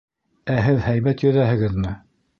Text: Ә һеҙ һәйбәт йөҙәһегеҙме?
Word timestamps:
Ә 0.53 0.55
һеҙ 0.67 0.81
һәйбәт 0.87 1.25
йөҙәһегеҙме? 1.27 1.97